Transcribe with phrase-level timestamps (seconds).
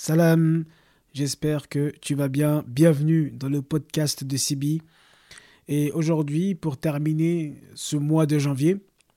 [0.00, 0.64] Salam,
[1.12, 2.64] j'espère que tu vas bien.
[2.68, 4.80] Bienvenue dans le podcast de Sibi.
[5.66, 8.76] Et aujourd'hui, pour terminer ce mois de janvier,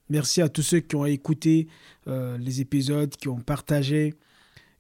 [0.10, 1.68] merci à tous ceux qui ont écouté
[2.08, 4.16] euh, les épisodes, qui ont partagé.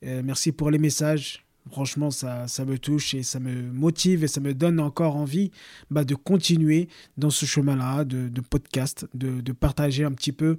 [0.03, 1.45] Euh, merci pour les messages.
[1.69, 5.51] Franchement, ça, me touche et ça me motive et ça me donne encore envie
[5.91, 10.57] bah, de continuer dans ce chemin-là de, podcast, de partager un petit peu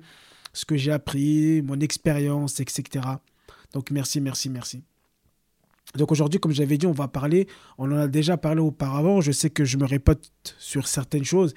[0.52, 3.04] ce que j'ai appris, mon expérience, etc.
[3.72, 4.84] Donc merci, merci, merci.
[5.96, 7.46] Donc aujourd'hui, comme j'avais dit, on va parler,
[7.76, 11.54] on en a déjà parlé auparavant, je sais que je me répète sur certaines choses,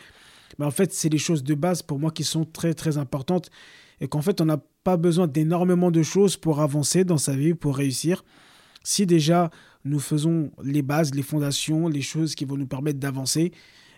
[0.59, 3.49] mais en fait, c'est les choses de base pour moi qui sont très très importantes
[4.01, 7.53] et qu'en fait, on n'a pas besoin d'énormément de choses pour avancer dans sa vie,
[7.53, 8.23] pour réussir.
[8.83, 9.49] Si déjà
[9.83, 13.51] nous faisons les bases, les fondations, les choses qui vont nous permettre d'avancer,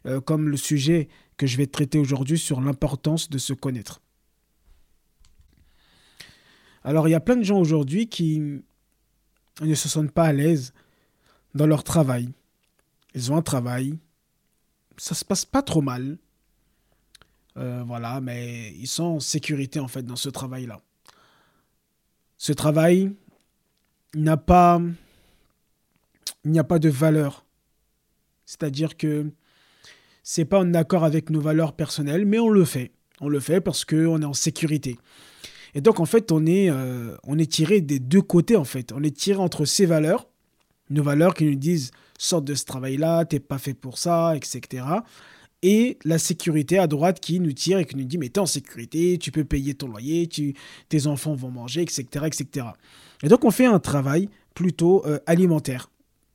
[0.05, 4.01] euh, comme le sujet que je vais traiter aujourd'hui sur l'importance de se connaître.
[6.83, 8.61] Alors, il y a plein de gens aujourd'hui qui
[9.61, 10.73] ne se sentent pas à l'aise
[11.53, 12.29] dans leur travail.
[13.15, 13.97] Ils ont un travail,
[14.97, 16.17] ça se passe pas trop mal.
[17.57, 20.81] Euh, voilà, mais ils sont en sécurité en fait dans ce travail-là.
[22.37, 23.11] Ce travail
[24.13, 24.79] n'a pas,
[26.45, 27.45] n'y a pas de valeur.
[28.45, 29.31] C'est-à-dire que
[30.21, 32.91] c'est pas en accord avec nos valeurs personnelles, mais on le fait.
[33.19, 34.99] On le fait parce qu'on est en sécurité.
[35.75, 38.91] Et donc, en fait, on est, euh, on est tiré des deux côtés, en fait.
[38.91, 40.27] On est tiré entre ces valeurs,
[40.89, 44.85] nos valeurs qui nous disent sors de ce travail-là, t'es pas fait pour ça, etc.
[45.63, 48.45] Et la sécurité à droite qui nous tire et qui nous dit mais t'es en
[48.45, 50.55] sécurité, tu peux payer ton loyer, tu,
[50.89, 52.67] tes enfants vont manger, etc., etc.
[53.23, 55.89] Et donc, on fait un travail plutôt euh, alimentaire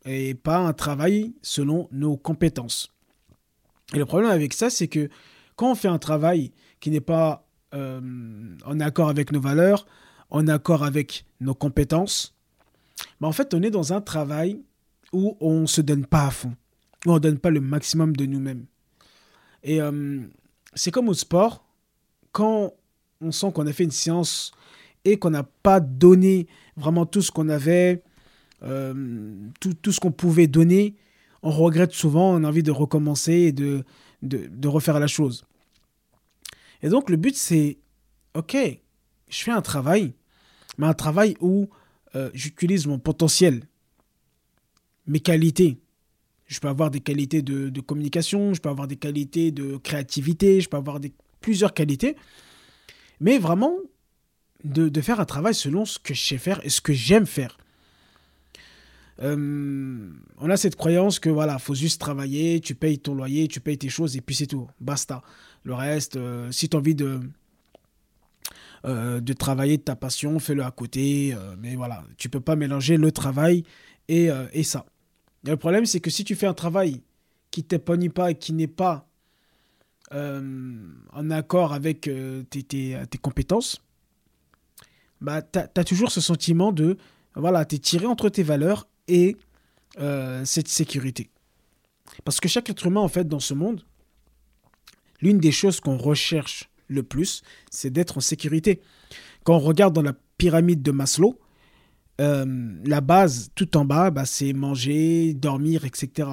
[0.04, 2.92] et pas un travail selon nos compétences.
[3.94, 5.08] Et le problème avec ça, c'est que
[5.56, 8.00] quand on fait un travail qui n'est pas euh,
[8.64, 9.86] en accord avec nos valeurs,
[10.30, 12.34] en accord avec nos compétences,
[13.20, 14.62] mais en fait, on est dans un travail
[15.12, 16.54] où on ne se donne pas à fond,
[17.06, 18.66] où on ne donne pas le maximum de nous-mêmes.
[19.62, 20.20] Et euh,
[20.74, 21.64] c'est comme au sport,
[22.32, 22.72] quand
[23.20, 24.52] on sent qu'on a fait une séance
[25.04, 26.46] et qu'on n'a pas donné
[26.76, 28.02] vraiment tout ce qu'on avait,
[28.62, 30.96] euh, tout, ce qu'on pouvait donner,
[31.42, 33.84] on regrette souvent, on a envie de recommencer et de
[34.68, 35.44] refaire la chose.
[36.82, 37.78] Et donc le but c'est,
[38.34, 38.56] ok,
[39.28, 40.12] je fais un travail,
[40.78, 41.68] mais un travail où
[42.14, 43.62] euh, j'utilise mon potentiel,
[45.06, 45.78] mes qualités.
[46.46, 50.68] Je peux avoir des qualités de, communication, je peux avoir des qualités de créativité, je
[50.68, 51.00] peux avoir
[51.40, 52.16] plusieurs qualités,
[53.20, 53.74] mais vraiment
[54.64, 57.56] de, faire un travail selon ce que je sais faire et ce que j'aime faire.
[59.22, 63.60] Euh, on a cette croyance que voilà, faut juste travailler, tu payes ton loyer, tu
[63.60, 65.22] payes tes choses et puis c'est tout, basta.
[65.64, 67.20] Le reste, euh, si tu as envie de,
[68.84, 71.36] euh, de travailler de ta passion, fais-le à côté.
[71.58, 73.62] Mais voilà, tu peux pas mélanger le travail
[74.08, 74.86] et, et ça.
[75.44, 77.02] le problème, c'est que si tu fais un travail
[77.50, 79.06] qui t'épanouit pas et qui n'est pas
[80.10, 83.80] en accord avec tes, tes, tes, compétences,
[85.20, 86.98] bah, tu as, toujours ce sentiment de,
[87.36, 89.36] voilà, tu es tiré entre tes valeurs et
[90.44, 91.28] cette sécurité.
[92.24, 93.84] Parce que chaque être humain, en fait, dans ce monde,
[95.20, 98.80] l'une des choses qu'on recherche le plus, c'est d'être en sécurité.
[99.44, 101.38] Quand on regarde dans la pyramide de Maslow,
[102.20, 106.28] euh, la base tout en bas, bah, c'est manger, dormir, etc.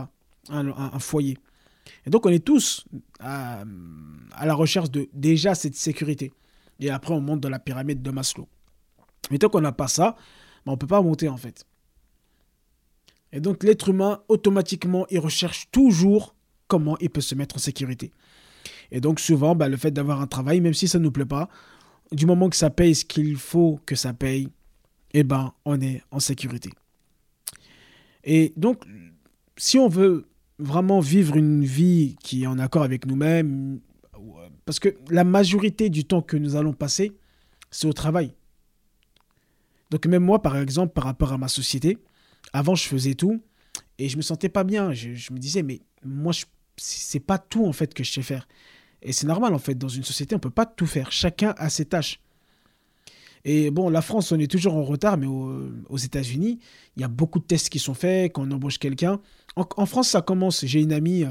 [0.50, 1.38] Un, foyer.
[2.06, 2.86] Et donc on est tous
[3.20, 3.64] à,
[4.44, 6.34] la recherche de déjà cette sécurité.
[6.80, 8.48] Et après on monte dans la pyramide de Maslow.
[9.32, 10.18] Mais tant qu'on n'a pas ça, bah,
[10.68, 11.66] on ne peut pas monter en fait.
[13.32, 16.36] Et donc l'être humain, automatiquement, il recherche toujours
[16.68, 18.12] comment il peut se mettre en sécurité.
[18.92, 21.26] Et donc souvent, bah, le fait d'avoir un travail, même si ça ne nous plaît
[21.26, 21.50] pas,
[22.12, 24.50] du moment que ça paye ce qu'il faut que ça paye,
[25.14, 26.72] eh ben, on est en sécurité.
[28.24, 28.84] Et donc,
[29.58, 33.80] si on veut vraiment vivre une vie qui est en accord avec nous-mêmes,
[34.66, 37.14] parce que la majorité du temps que nous allons passer,
[37.72, 38.34] c'est au travail.
[39.90, 41.98] Donc même moi, par exemple, par rapport à ma société,
[42.54, 43.42] avant je faisais tout
[43.98, 44.94] et je me sentais pas bien.
[44.94, 46.34] Je, me disais, mais moi,
[46.78, 48.48] c'est pas tout en fait que je sais faire.
[49.02, 51.12] Et c'est normal, en fait, dans une société, on peut pas tout faire.
[51.12, 52.20] Chacun a ses tâches.
[53.46, 56.60] Et bon, la France, on est toujours en retard, mais aux, États-Unis,
[56.98, 59.20] il y a beaucoup de tests qui sont faits quand on embauche quelqu'un.
[59.56, 60.66] En, France, ça commence.
[60.66, 61.26] J'ai une amie,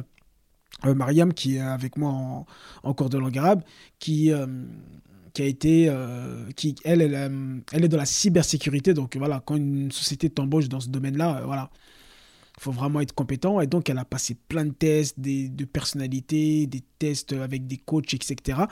[0.85, 2.47] euh, Mariam, qui est avec moi
[2.83, 3.63] en, cours de langue arabe,
[3.99, 4.47] qui, euh,
[5.33, 5.87] qui a été.
[5.89, 8.95] Euh, qui, elle, elle, elle, est dans la cybersécurité.
[8.95, 11.71] Donc voilà, quand une société t'embauche dans ce domaine-là, voilà
[12.59, 13.61] il faut vraiment être compétent.
[13.61, 18.15] Et donc, elle a passé plein de tests de personnalité, des tests avec des coachs,
[18.15, 18.63] etc.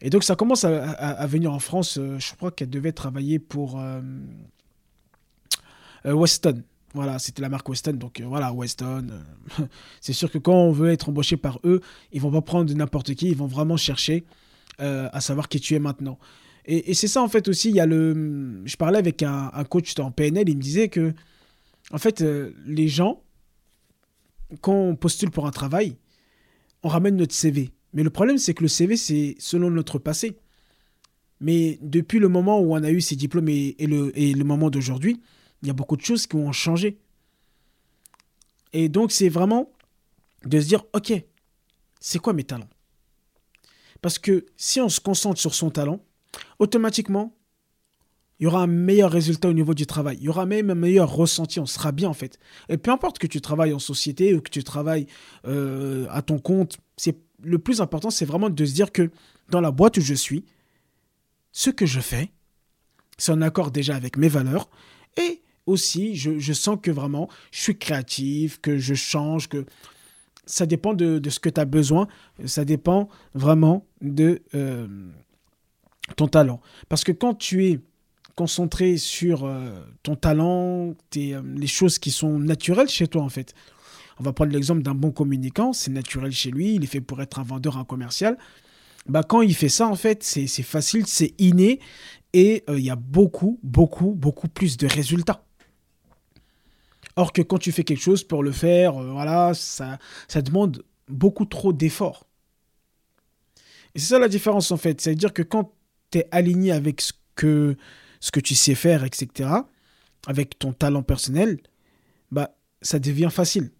[0.00, 1.98] Et donc, ça commence à, venir en France.
[1.98, 4.00] Euh, je crois qu'elle devait travailler pour, euh,
[6.06, 6.62] Weston.
[6.94, 7.92] Voilà, c'était la marque Weston.
[7.92, 9.08] Donc voilà, Weston.
[10.00, 13.14] c'est sûr que quand on veut être embauché par eux, ils vont pas prendre n'importe
[13.14, 13.28] qui.
[13.28, 14.24] Ils vont vraiment chercher
[14.78, 16.18] à savoir qui tu es maintenant.
[16.66, 17.70] Et, c'est ça en fait aussi.
[17.70, 18.62] Il y a le.
[18.64, 20.48] Je parlais avec un, coach en PNL.
[20.48, 21.12] Il me disait que
[21.90, 22.24] en fait,
[22.66, 23.24] les gens
[24.60, 25.96] quand on postule pour un travail,
[26.82, 27.70] on ramène notre CV.
[27.92, 30.36] Mais le problème, c'est que le CV, c'est selon notre passé.
[31.40, 34.70] Mais depuis le moment où on a eu ces diplômes et, le, et le moment
[34.70, 35.20] d'aujourd'hui,
[35.62, 36.98] il y a beaucoup de choses qui ont changé.
[38.72, 39.70] Et donc, c'est vraiment
[40.44, 41.12] de se dire, OK,
[42.00, 42.68] c'est quoi mes talents?
[44.04, 45.98] Parce que si on se concentre sur son talent,
[46.58, 47.34] automatiquement,
[48.38, 50.18] il y aura un meilleur résultat au niveau du travail.
[50.20, 51.58] Il y aura même un meilleur ressenti.
[51.58, 52.38] On sera bien en fait.
[52.68, 55.06] Et peu importe que tu travailles en société ou que tu travailles
[55.46, 59.10] euh, à ton compte, c'est le plus important, c'est vraiment de se dire que
[59.48, 60.44] dans la boîte où je suis,
[61.52, 62.30] ce que je fais,
[63.16, 64.68] c'est en accord déjà avec mes valeurs.
[65.16, 69.64] Et aussi, je, sens que vraiment, je suis créatif, que je change, que
[70.46, 72.08] ça dépend de, ce que tu as besoin.
[72.46, 74.86] Ça dépend vraiment de euh,
[76.16, 76.60] ton talent.
[76.88, 77.80] Parce que quand tu es
[78.34, 83.54] concentrer sur euh, ton talent, euh, les choses qui sont naturelles chez toi en fait.
[84.18, 87.20] On va prendre l'exemple d'un bon communicant, c'est naturel chez lui, il est fait pour
[87.22, 88.38] être un vendeur, un commercial.
[89.06, 91.80] Bah, quand il fait ça, en fait, c'est facile, c'est inné
[92.32, 95.44] et il y a beaucoup, beaucoup, beaucoup plus de résultats.
[97.16, 101.44] Or que quand tu fais quelque chose pour le faire, voilà, ça, ça demande beaucoup
[101.44, 102.26] trop d'efforts.
[103.94, 105.00] Et c'est ça la différence en fait.
[105.00, 105.72] C'est-à-dire que quand
[106.10, 107.76] tu es aligné avec ce que
[108.40, 109.50] tu sais faire, etc.,
[110.26, 111.58] avec ton talent personnel,
[112.30, 113.70] bah, ça devient facile.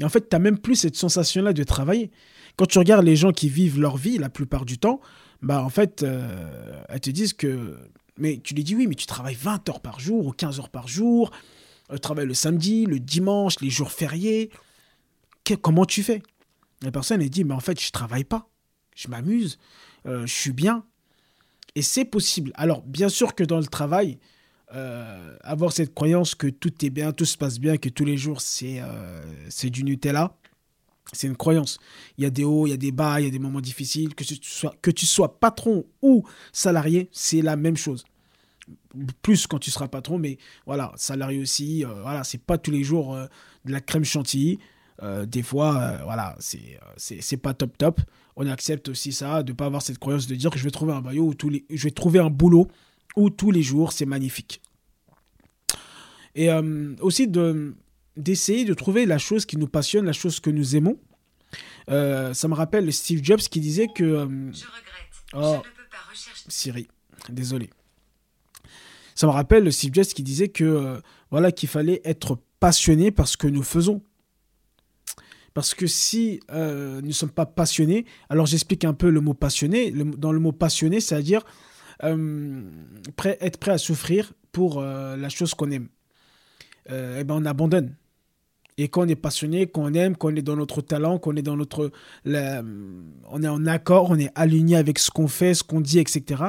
[0.00, 2.10] Et en fait, tu n'as même plus cette sensation-là de travailler.
[2.56, 5.00] Quand tu regardes les gens qui vivent leur vie la plupart du temps,
[5.42, 7.78] bah, en fait, euh, elles te disent que.
[8.16, 10.68] Mais tu lui dis oui, mais tu travailles 20 heures par jour ou 15 heures
[10.68, 11.30] par jour.
[11.92, 14.50] Tu travailles le samedi, le dimanche, les jours fériés.
[15.60, 16.22] comment tu fais?
[16.82, 18.48] La personne, elle dit, mais en fait, je travaille pas.
[18.94, 19.58] Je m'amuse.
[20.06, 20.84] Euh, je suis bien.
[21.74, 22.52] Et c'est possible.
[22.54, 24.18] Alors, bien sûr que dans le travail,
[24.74, 28.16] euh, avoir cette croyance que tout est bien, tout se passe bien, que tous les
[28.16, 30.36] jours c'est euh, c'est du Nutella,
[31.12, 31.78] c'est une croyance.
[32.18, 33.60] Il y a des hauts, il y a des bas, il y a des moments
[33.60, 34.14] difficiles.
[34.14, 38.04] Que tu sois, que tu sois patron ou salarié, c'est la même chose.
[39.22, 42.82] Plus quand tu seras patron, mais voilà, salarié aussi, euh, voilà, c'est pas tous les
[42.82, 43.16] jours
[43.64, 44.58] de la crème chantilly.
[45.26, 46.36] des fois, voilà,
[46.96, 48.00] c'est pas top top
[48.36, 50.70] on accepte aussi ça, de ne pas avoir cette croyance de dire que je vais
[50.70, 52.68] trouver un maillot ou tous les, je vais trouver un boulot
[53.16, 54.60] où tous les jours c'est magnifique.
[56.34, 57.74] Et euh, aussi de
[58.16, 60.98] d'essayer de trouver la chose qui nous passionne, la chose que nous aimons.
[61.90, 64.04] Euh, ça me rappelle Steve Jobs qui disait que.
[64.04, 65.12] Euh, je regrette.
[65.32, 66.44] Oh, je ne peux pas rechercher.
[66.48, 66.88] Siri,
[67.28, 67.70] désolé.
[69.14, 71.00] Ça me rappelle Steve Jobs qui disait que
[71.30, 74.02] voilà qu'il fallait être passionné par ce que nous faisons.
[75.54, 79.34] Parce que si euh, nous ne sommes pas passionnés, alors j'explique un peu le mot
[79.34, 79.92] passionné.
[79.92, 81.42] dans le mot passionné, c'est-à-dire
[82.02, 82.62] euh,
[83.40, 85.88] être prêt à souffrir pour euh, la chose qu'on aime.
[86.88, 87.94] eh ben on abandonne.
[88.76, 91.56] Et quand on est passionné, qu'on aime, qu'on est dans notre talent, qu'on est dans
[91.56, 91.92] notre.
[92.26, 96.42] on est en accord, on est aligné avec ce qu'on fait, ce qu'on dit, etc.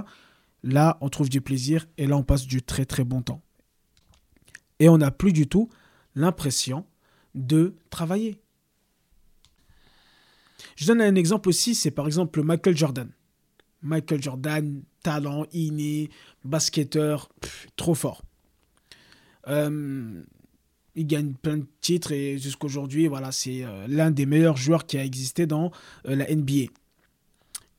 [0.65, 3.44] Là, on trouve du plaisir et là, on passe du très très bon temps.
[4.79, 5.69] Et on n'a plus du tout
[6.15, 6.86] l'impression
[7.36, 8.41] de travailler.
[10.75, 13.10] Je donne un exemple aussi, c'est par exemple Michael Jordan.
[13.84, 16.10] Michael Jordan, talent inné,
[16.43, 17.29] basketteur,
[17.75, 18.24] trop fort.
[19.48, 20.24] Euh,
[20.95, 24.98] il gagne plein de titres et jusqu'aujourd'hui, voilà, c'est euh, l'un des meilleurs joueurs qui
[24.98, 25.72] a existé dans
[26.07, 26.72] euh, la NBA.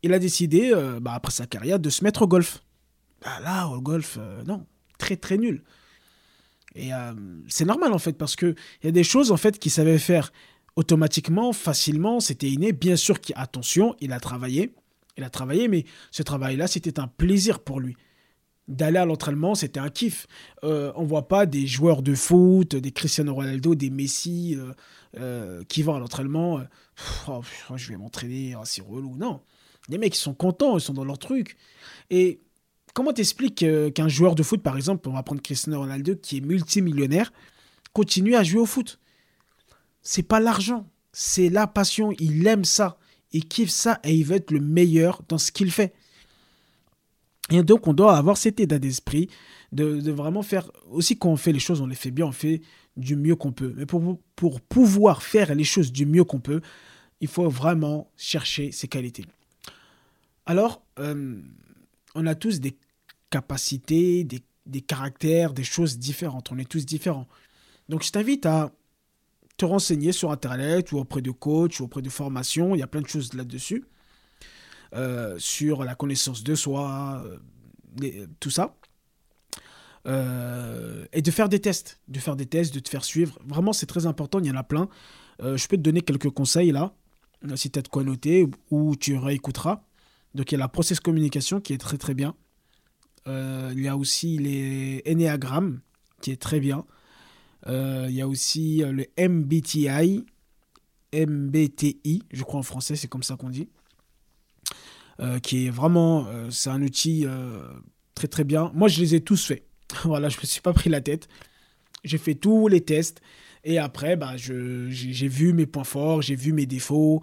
[0.05, 2.63] Il a décidé, bah, après sa carrière, de se mettre au golf.
[3.27, 4.65] Bah, là, au golf, non,
[4.99, 5.65] très très nul.
[6.77, 6.91] Et
[7.49, 8.55] c'est normal en fait, parce qu'il
[8.85, 10.31] y a des choses en fait qu'il savait faire
[10.77, 12.73] automatiquement, facilement, c'était inné.
[12.73, 14.75] Bien sûr qu'attention, il a travaillé.
[15.17, 17.97] Il a travaillé, mais ce travail-là, c'était un plaisir pour lui.
[18.69, 20.29] D'aller à l'entraînement, c'était un kiff.
[20.63, 24.73] Euh, on voit pas des joueurs de foot, des Cristiano Ronaldo, des Messi euh,
[25.19, 26.61] euh, qui vont à l'entraînement.
[27.29, 27.43] Oh,
[27.77, 29.17] je vais m'entraîner, oh, c'est relou.
[29.17, 29.43] Non.
[29.89, 31.57] Les mecs, ils sont contents, ils sont dans leur truc.
[32.11, 32.41] Et
[32.97, 33.63] comment t'expliques
[33.93, 37.31] qu'un joueur de foot, par exemple, on va prendre Cristiano Ronaldo, qui est multimillionnaire,
[37.93, 38.99] continue à jouer au foot?
[40.01, 42.13] C'est pas l'argent, c'est la passion.
[42.19, 42.99] Il aime ça,
[43.33, 45.93] il kiffe ça et il veut être le meilleur dans ce qu'il fait.
[47.51, 49.29] Et donc, on doit avoir cet état d'esprit
[49.73, 50.73] de, vraiment faire.
[50.91, 52.63] Aussi, quand on fait les choses, on les fait bien, on fait
[52.97, 53.75] du mieux qu'on peut.
[53.77, 56.63] Mais pour, pour pouvoir faire les choses du mieux qu'on peut,
[57.21, 59.27] il faut vraiment chercher ses qualités.
[60.47, 61.43] Alors, euh,
[62.15, 62.75] on a tous des
[63.37, 66.51] capacités, des caractères, des choses différentes.
[66.53, 67.29] On est tous différents.
[67.89, 68.73] Donc je t'invite à
[69.57, 72.75] te renseigner sur Internet ou auprès de coachs ou auprès de formations.
[72.75, 73.85] Il y a plein de choses là-dessus.
[74.95, 77.25] Euh, sur la connaissance de soi,
[78.03, 78.77] euh, tout ça.
[80.07, 83.39] Euh, et de faire des tests, de faire des tests, de te faire suivre.
[83.45, 84.89] Vraiment, c'est très important, il y en a plein.
[85.41, 86.95] je peux te donner quelques conseils là,
[87.57, 89.83] si tu as de quoi noter, ou tu réécouteras.
[90.35, 92.35] Donc il y a la process communication qui est très très bien.
[93.27, 95.81] Il y a aussi les ennéagrammes
[96.21, 96.85] qui est très bien.
[97.67, 100.25] il y a aussi le MBTI,
[101.13, 103.69] MBTI, je crois en français, c'est comme ça qu'on dit.
[105.19, 107.63] Euh, qui est vraiment, euh, c'est un outil euh,
[108.15, 108.71] très très bien.
[108.75, 109.65] Moi, je les ai tous faits.
[110.05, 111.27] voilà, je me suis pas pris la tête.
[112.05, 113.23] J'ai fait tous les tests
[113.65, 117.23] et après, bah, j'ai vu mes points forts, j'ai vu mes défauts.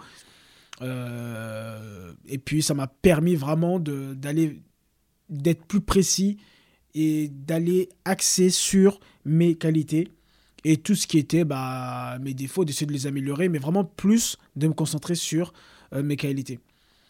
[0.82, 4.62] et puis, ça m'a permis vraiment d'aller,
[5.34, 6.38] d'être plus précis
[6.94, 10.08] et d'aller axer sur mes qualités
[10.64, 14.38] et tout ce qui était bah, mes défauts, d'essayer de les améliorer, mais vraiment plus
[14.56, 15.54] de me concentrer sur
[15.92, 16.60] mes qualités.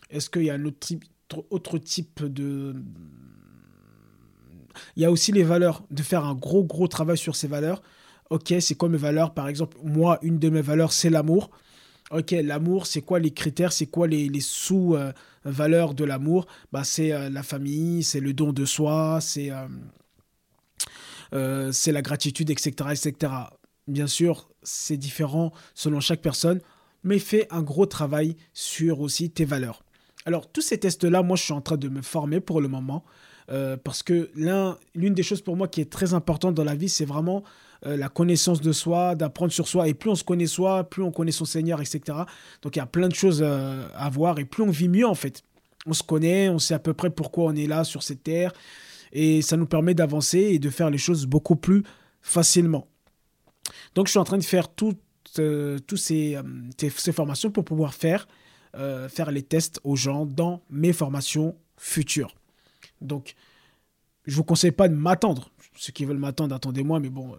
[0.10, 1.06] Est-ce qu'il y a un autre type,
[1.50, 2.76] autre type de...
[4.96, 7.84] Il y a aussi les valeurs, de faire un gros, gros travail sur ces valeurs.
[8.30, 9.34] Ok, c'est quoi mes valeurs?
[9.34, 11.52] Par exemple, moi, une de mes valeurs, c'est l'amour.
[12.14, 16.46] Ok, l'amour, c'est quoi les critères C'est quoi les, sous-valeurs de l'amour?
[16.72, 19.66] Bah, C'est euh, la famille, c'est le don de soi, c'est euh,
[21.34, 23.34] euh, la gratitude, etc., etc.
[23.88, 26.62] Bien sûr, c'est différent selon chaque personne,
[27.04, 29.84] mais fais un gros travail sur aussi tes valeurs.
[30.26, 33.04] Alors, tous ces tests-là, moi, je suis en train de me former pour le moment.
[33.84, 34.32] Parce que
[34.96, 37.44] l'une des choses pour moi qui est très importante dans la vie, c'est vraiment
[37.86, 39.88] euh, la connaissance de soi, d'apprendre sur soi.
[39.88, 42.02] Et plus on se connaît soi, plus on connaît son Seigneur, etc.
[42.62, 45.08] Donc il y a plein de choses euh, à voir et plus on vit mieux
[45.08, 45.44] en fait.
[45.86, 48.54] On se connaît, on sait à peu près pourquoi on est là sur cette terre.
[49.12, 51.84] Et ça nous permet d'avancer et de faire les choses beaucoup plus
[52.22, 52.88] facilement.
[53.96, 55.00] Donc je suis en train de faire toutes
[55.96, 56.38] ces,
[56.78, 58.28] ces formations pour pouvoir faire
[58.76, 62.36] euh, faire les tests aux gens dans mes formations futures.
[63.02, 63.36] Donc,
[64.26, 65.52] je vous conseille pas de m'attendre.
[65.76, 67.38] Ceux qui veulent m'attendre, attendez-moi, mais bon, euh,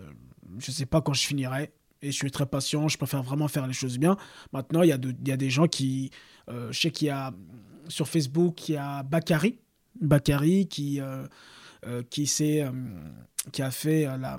[0.58, 1.73] je ne sais pas quand je finirai.
[2.02, 4.16] Et je suis très patient, je préfère vraiment faire les choses bien.
[4.52, 4.92] Maintenant, il y,
[5.32, 6.11] a des gens qui.
[6.50, 7.32] Euh, je sais qu'il y a
[7.88, 9.58] sur Facebook, il y a Bakary.
[10.00, 11.00] Bakary qui,
[12.11, 12.26] qui,
[13.52, 14.38] qui a fait la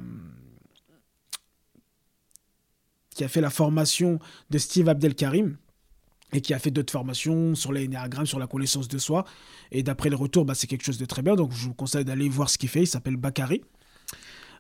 [3.16, 4.20] qui a fait la formation
[4.52, 5.58] de Steve Abdelkarim
[6.34, 9.26] et qui a fait d'autres formations sur l'énéagramme, sur la connaissance de soi.
[9.72, 11.36] Et d'après les retours, bah, c'est quelque chose de très bien.
[11.36, 12.82] Donc je vous conseille d'aller voir ce qu'il fait.
[12.82, 13.64] Il s'appelle Bakary.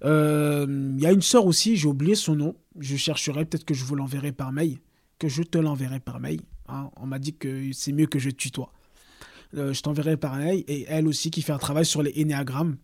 [0.04, 0.66] Euh,
[0.98, 2.56] il y a une sœur aussi, j'ai oublié son nom.
[2.80, 4.78] Je chercherai, peut-être que je vous l'enverrai par mail.
[5.20, 6.42] Que je te l'enverrai par mail.
[6.68, 6.90] Hein.
[6.98, 8.72] On m'a dit que c'est mieux que je tutoie.
[9.56, 10.64] Euh, je t'enverrai par mail.
[10.68, 12.78] Et elle aussi qui fait un travail sur les énéagrammes.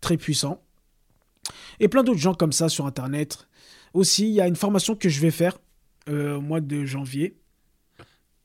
[0.00, 0.62] Très puissant.
[1.80, 3.48] Et plein d'autres gens comme ça sur Internet.
[3.94, 5.58] Aussi, il y a une formation que je vais faire
[6.08, 7.36] euh, au mois de janvier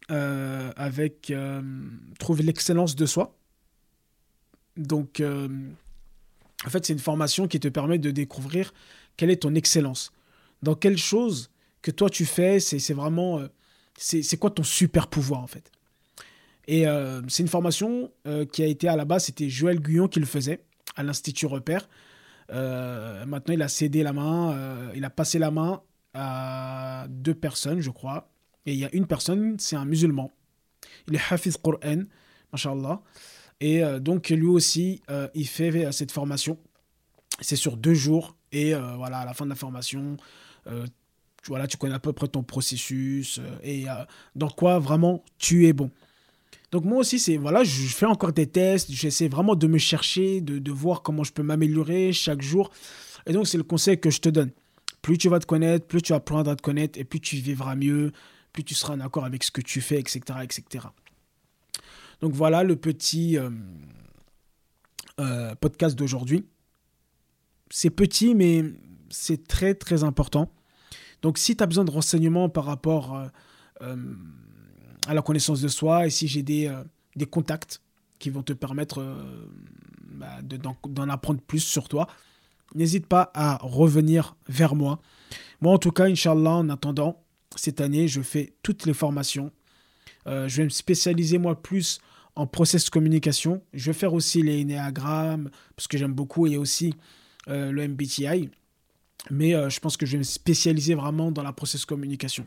[0.09, 1.61] euh, avec euh,
[2.17, 3.37] trouver l'excellence de soi.
[4.77, 5.49] Donc, euh,
[6.65, 8.73] en fait, c'est une formation qui te permet de découvrir
[9.15, 10.11] quelle est ton excellence.
[10.63, 13.41] Dans quelle chose que toi tu fais, c'est vraiment.
[13.97, 15.71] c'est quoi ton super pouvoir, en fait.
[16.67, 16.85] Et
[17.27, 18.11] c'est une formation
[18.51, 20.61] qui a été à la base, c'était Joël Guyon qui le faisait
[20.95, 21.87] à l'Institut Repère.
[22.49, 25.81] maintenant, il a cédé la main, il a passé la main
[26.13, 28.31] à deux personnes, je crois.
[28.65, 30.31] Et il y a une personne, c'est un musulman.
[31.07, 32.03] Il est Hafiz Qur'an,
[32.51, 33.01] mashallah.
[33.59, 36.57] Et euh, donc, lui aussi, euh, il fait euh, cette formation.
[37.41, 38.35] C'est sur deux jours.
[38.51, 40.15] Et voilà, à la fin de la formation,
[41.47, 43.85] voilà, tu connais à peu près ton processus et
[44.35, 45.91] dans quoi vraiment tu es bon.
[46.71, 50.39] Donc moi aussi, c'est voilà, je fais encore des tests, j'essaie vraiment de me chercher,
[50.39, 52.71] de, voir comment je peux m'améliorer chaque jour.
[53.25, 54.51] Et donc c'est le conseil que je te donne.
[55.01, 57.75] Plus tu vas te connaître, plus tu vas à te connaître et plus tu vivras
[57.75, 58.13] mieux,
[58.53, 60.21] plus tu seras en accord avec ce que tu fais, etc.
[60.41, 60.87] etc.
[62.21, 63.49] Donc voilà le petit euh,
[65.19, 66.45] euh, podcast d'aujourd'hui.
[67.69, 68.63] C'est petit, mais
[69.09, 70.51] c'est très très important.
[71.21, 73.29] Donc si tu as besoin de renseignements par rapport
[73.81, 74.05] euh,
[75.07, 76.71] à la connaissance de soi et si j'ai des,
[77.29, 77.81] contacts
[78.19, 79.03] qui vont te permettre
[80.11, 82.07] bah, d'en apprendre plus sur toi,
[82.75, 85.01] n'hésite pas à revenir vers moi.
[85.61, 87.23] Moi en tout cas, Inch'Allah, en attendant,
[87.55, 89.51] cette année, je fais toutes les formations.
[90.27, 91.99] Euh, je vais me spécialiser moi plus
[92.35, 93.61] en process communication.
[93.73, 96.93] Je vais faire aussi les néagrammes, parce que j'aime beaucoup, et aussi
[97.47, 98.49] euh, le MBTI.
[99.31, 102.45] Mais euh, je pense que je vais me spécialiser vraiment dans la process communication.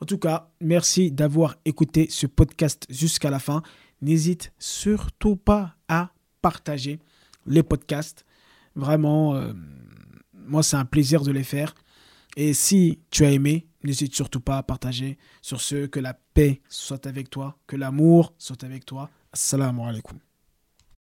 [0.00, 3.62] En tout cas, merci d'avoir écouté ce podcast jusqu'à la fin.
[4.00, 6.98] N'hésite surtout pas à partager
[7.46, 8.24] les podcasts.
[8.74, 9.38] Vraiment,
[10.32, 11.74] moi, c'est un plaisir de les faire.
[12.36, 15.18] Et si tu as aimé, n'hésite surtout pas à partager.
[15.42, 19.10] Sur ce, que la paix soit avec toi, que l'amour soit avec toi.
[19.32, 20.18] Assalamu alaikum.